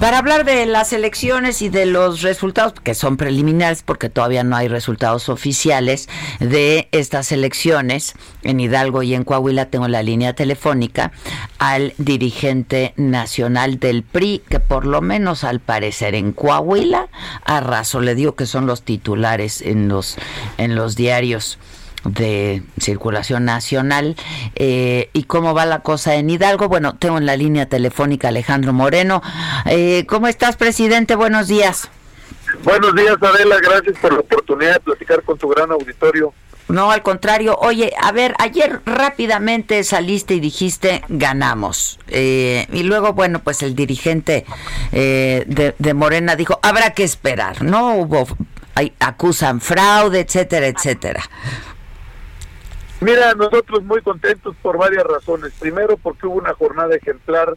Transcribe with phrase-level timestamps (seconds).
[0.00, 4.54] Para hablar de las elecciones y de los resultados, que son preliminares porque todavía no
[4.54, 8.14] hay resultados oficiales de estas elecciones.
[8.44, 11.10] En Hidalgo y en Coahuila, tengo la línea telefónica
[11.58, 17.08] al dirigente nacional del PRI, que por lo menos al parecer en Coahuila,
[17.44, 20.16] a raso le digo que son los titulares en los,
[20.58, 21.58] en los diarios
[22.04, 24.16] de circulación nacional
[24.54, 26.68] eh, y cómo va la cosa en Hidalgo.
[26.68, 29.22] Bueno, tengo en la línea telefónica Alejandro Moreno.
[29.66, 31.14] Eh, ¿Cómo estás, presidente?
[31.14, 31.88] Buenos días.
[32.64, 33.56] Buenos días, Adela.
[33.60, 36.32] Gracias por la oportunidad de platicar con tu gran auditorio.
[36.68, 37.56] No, al contrario.
[37.60, 41.98] Oye, a ver, ayer rápidamente saliste y dijiste ganamos.
[42.08, 44.44] Eh, y luego, bueno, pues el dirigente
[44.92, 47.62] de, de Morena dijo, habrá que esperar.
[47.62, 48.26] No hubo,
[48.74, 51.22] hay, acusan fraude, etcétera, etcétera.
[53.00, 55.52] Mira, nosotros muy contentos por varias razones.
[55.58, 57.54] Primero, porque hubo una jornada ejemplar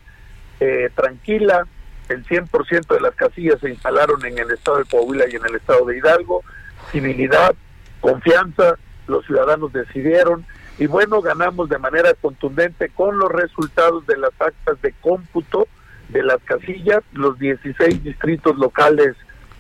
[0.59, 1.66] eh, tranquila.
[2.09, 5.56] El 100% de las casillas se instalaron en el estado de Coahuila y en el
[5.56, 6.44] estado de Hidalgo.
[6.92, 7.56] Civilidad,
[8.02, 10.45] confianza, los ciudadanos decidieron.
[10.78, 15.67] Y bueno, ganamos de manera contundente con los resultados de las actas de cómputo
[16.09, 19.16] de las casillas, los 16 distritos locales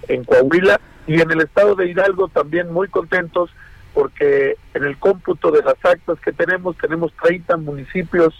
[0.07, 3.49] en Coahuila y en el estado de Hidalgo también muy contentos
[3.93, 8.33] porque en el cómputo de las actas que tenemos, tenemos 30 municipios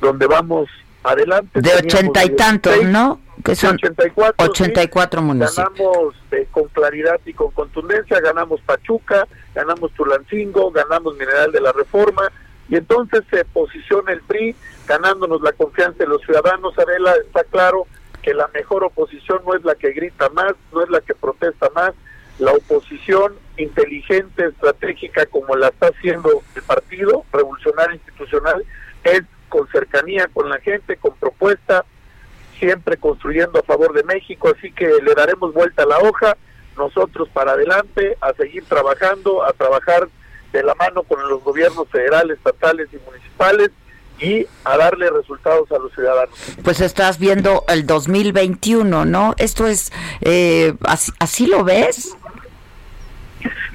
[0.00, 0.68] donde vamos
[1.02, 1.60] adelante.
[1.60, 3.20] De ochenta y tantos, ¿no?
[3.44, 5.56] Que son 84, 84 municipios.
[5.56, 11.72] Ganamos eh, con claridad y con contundencia, ganamos Pachuca, ganamos Tulancingo, ganamos Mineral de la
[11.72, 12.30] Reforma,
[12.68, 16.76] y entonces se posiciona el PRI ganándonos la confianza de los ciudadanos.
[16.78, 17.86] Adela, está claro
[18.22, 21.70] que la mejor oposición no es la que grita más, no es la que protesta
[21.74, 21.92] más,
[22.38, 28.64] la oposición inteligente, estratégica, como la está haciendo el partido revolucionario institucional,
[29.04, 31.84] es con cercanía con la gente, con propuesta,
[32.58, 36.36] siempre construyendo a favor de México, así que le daremos vuelta a la hoja,
[36.76, 40.08] nosotros para adelante, a seguir trabajando, a trabajar
[40.52, 43.70] de la mano con los gobiernos federales, estatales y municipales
[44.18, 46.34] y a darle resultados a los ciudadanos.
[46.62, 49.34] Pues estás viendo el 2021, ¿no?
[49.36, 49.92] Esto es,
[50.22, 52.16] eh, así, ¿así lo ves?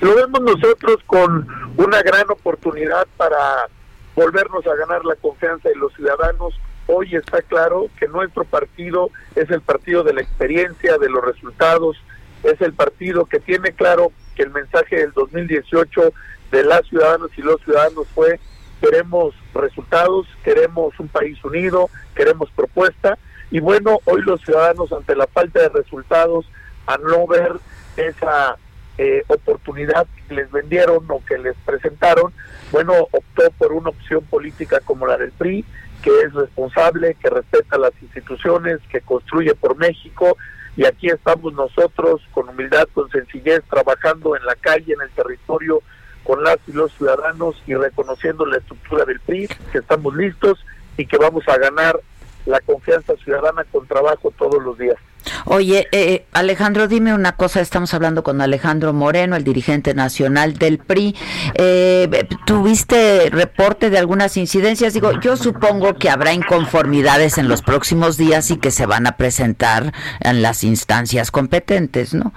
[0.01, 1.47] Lo vemos nosotros con
[1.77, 3.67] una gran oportunidad para
[4.15, 6.59] volvernos a ganar la confianza de los ciudadanos.
[6.87, 11.97] Hoy está claro que nuestro partido es el partido de la experiencia, de los resultados,
[12.41, 16.13] es el partido que tiene claro que el mensaje del 2018
[16.51, 18.39] de las ciudadanas y los ciudadanos fue
[18.81, 23.19] queremos resultados, queremos un país unido, queremos propuesta
[23.51, 26.49] y bueno, hoy los ciudadanos ante la falta de resultados,
[26.87, 27.53] a no ver
[27.97, 28.57] esa
[28.97, 32.33] eh, oportunidad que les vendieron o que les presentaron,
[32.71, 35.65] bueno, optó por una opción política como la del PRI,
[36.01, 40.37] que es responsable, que respeta las instituciones, que construye por México,
[40.77, 45.81] y aquí estamos nosotros con humildad, con sencillez, trabajando en la calle, en el territorio,
[46.23, 50.63] con las y los ciudadanos y reconociendo la estructura del PRI, que estamos listos
[50.97, 51.99] y que vamos a ganar
[52.45, 54.97] la confianza ciudadana con trabajo todos los días.
[55.45, 60.77] Oye, eh, Alejandro, dime una cosa, estamos hablando con Alejandro Moreno, el dirigente nacional del
[60.77, 61.15] PRI.
[61.55, 64.93] Eh, ¿Tuviste reporte de algunas incidencias?
[64.93, 69.17] Digo, yo supongo que habrá inconformidades en los próximos días y que se van a
[69.17, 72.33] presentar en las instancias competentes, ¿no?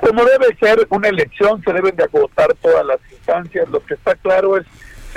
[0.00, 3.68] Como debe ser una elección, se deben de agotar todas las instancias.
[3.68, 4.66] Lo que está claro es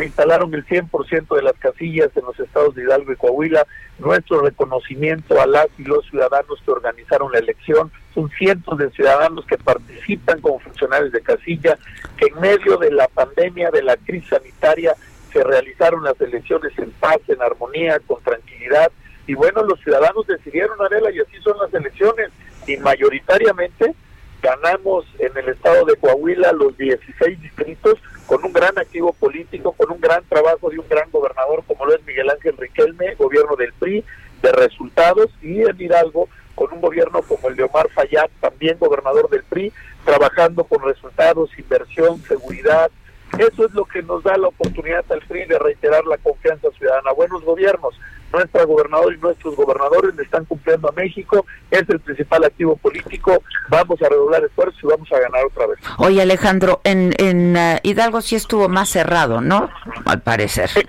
[0.06, 3.66] instalaron el 100% de las casillas en los estados de Hidalgo y Coahuila.
[4.00, 7.92] Nuestro reconocimiento a las y los ciudadanos que organizaron la elección.
[8.14, 11.78] Son cientos de ciudadanos que participan como funcionarios de casilla,
[12.18, 14.96] que en medio de la pandemia, de la crisis sanitaria,
[15.32, 18.92] se realizaron las elecciones en paz, en armonía, con tranquilidad.
[19.28, 22.30] Y bueno, los ciudadanos decidieron, Arela, y así son las elecciones.
[22.68, 23.96] Y mayoritariamente
[24.42, 29.92] ganamos en el estado de Coahuila los 16 distritos con un gran activo político, con
[29.92, 33.74] un gran trabajo de un gran gobernador como lo es Miguel Ángel Riquelme, gobierno del
[33.74, 34.04] PRI,
[34.42, 39.30] de resultados, y en Hidalgo con un gobierno como el de Omar Fayad, también gobernador
[39.30, 39.72] del PRI,
[40.06, 42.92] trabajando con resultados, inversión, seguridad.
[43.38, 47.12] Eso es lo que nos da la oportunidad al PRI de reiterar la confianza ciudadana.
[47.14, 47.96] Buenos gobiernos,
[48.32, 53.44] nuestra gobernadora y nuestros gobernadores le están cumpliendo a México, es el principal activo político,
[53.70, 55.80] vamos a redoblar esfuerzos y vamos a ganar otra vez.
[55.98, 59.70] Oye Alejandro, en, en uh, Hidalgo sí estuvo más cerrado, ¿no?
[60.06, 60.70] Al parecer.
[60.76, 60.86] Eh,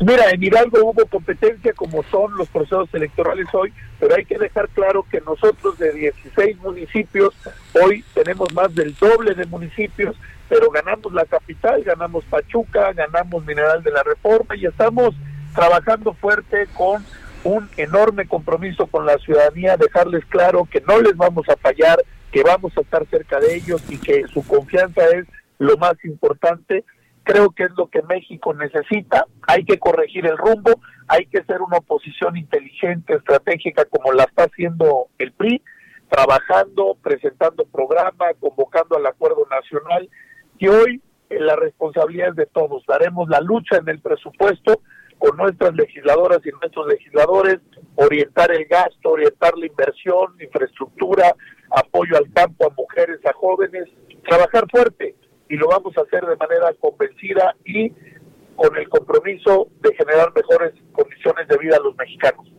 [0.00, 4.68] mira, en Hidalgo hubo competencia como son los procesos electorales hoy, pero hay que dejar
[4.70, 7.34] claro que nosotros de 16 municipios,
[7.82, 10.16] hoy tenemos más del doble de municipios,
[10.48, 15.14] pero ganamos la capital, ganamos Pachuca, ganamos Mineral de la Reforma y estamos
[15.54, 17.04] trabajando fuerte con
[17.44, 21.98] un enorme compromiso con la ciudadanía, dejarles claro que no les vamos a fallar,
[22.30, 25.26] que vamos a estar cerca de ellos y que su confianza es
[25.58, 26.84] lo más importante.
[27.24, 29.26] Creo que es lo que México necesita.
[29.46, 34.44] Hay que corregir el rumbo, hay que ser una oposición inteligente, estratégica, como la está
[34.44, 35.62] haciendo el PRI,
[36.08, 40.08] trabajando, presentando programas, convocando al acuerdo nacional.
[40.58, 42.84] Y hoy eh, la responsabilidad es de todos.
[42.86, 44.80] Daremos la lucha en el presupuesto
[45.22, 47.60] con nuestras legisladoras y nuestros legisladores,
[47.94, 51.36] orientar el gasto, orientar la inversión, infraestructura,
[51.70, 53.84] apoyo al campo, a mujeres, a jóvenes,
[54.28, 55.14] trabajar fuerte
[55.48, 57.92] y lo vamos a hacer de manera convencida y
[58.56, 62.52] con el compromiso de generar mejores condiciones de vida a los mexicanos.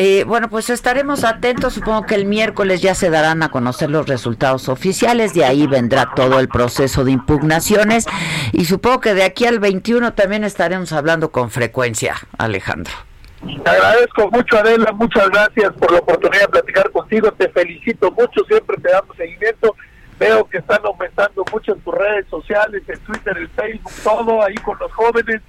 [0.00, 1.74] Eh, bueno, pues estaremos atentos.
[1.74, 5.34] Supongo que el miércoles ya se darán a conocer los resultados oficiales.
[5.34, 8.06] De ahí vendrá todo el proceso de impugnaciones.
[8.52, 12.94] Y supongo que de aquí al 21 también estaremos hablando con frecuencia, Alejandro.
[13.40, 14.92] Te agradezco mucho, Adela.
[14.92, 17.32] Muchas gracias por la oportunidad de platicar contigo.
[17.32, 18.44] Te felicito mucho.
[18.46, 19.74] Siempre te damos seguimiento.
[20.20, 24.54] Veo que están aumentando mucho en tus redes sociales, en Twitter, en Facebook, todo ahí
[24.58, 25.42] con los jóvenes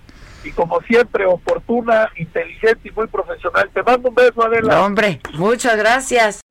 [0.44, 3.70] y como siempre, oportuna, inteligente y muy profesional.
[3.74, 4.84] Te mando un beso, Adela.
[4.84, 6.42] hombre, muchas gracias.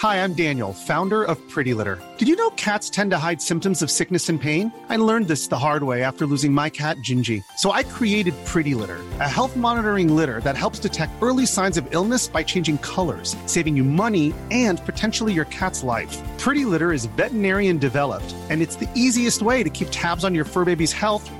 [0.00, 1.98] Hi, I'm Daniel, founder of Pretty Litter.
[2.18, 4.70] Did you know cats tend to hide symptoms of sickness and pain?
[4.90, 7.42] I learned this the hard way after losing my cat, Gingy.
[7.56, 11.94] So I created Pretty Litter, a health monitoring litter that helps detect early signs of
[11.94, 16.14] illness by changing colors, saving you money and potentially your cat's life.
[16.38, 20.44] Pretty Litter is veterinarian developed, and it's the easiest way to keep tabs on your
[20.44, 21.26] fur baby's health